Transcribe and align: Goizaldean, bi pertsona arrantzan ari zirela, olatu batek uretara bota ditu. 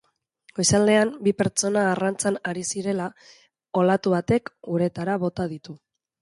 Goizaldean, 0.59 1.11
bi 1.27 1.33
pertsona 1.41 1.83
arrantzan 1.89 2.39
ari 2.53 2.63
zirela, 2.71 3.11
olatu 3.83 4.15
batek 4.15 4.51
uretara 4.79 5.19
bota 5.27 5.49
ditu. 5.55 5.79